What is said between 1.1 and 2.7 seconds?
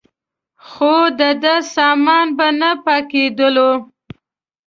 دده سامان به